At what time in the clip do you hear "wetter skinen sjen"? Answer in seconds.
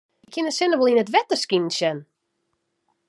1.13-1.99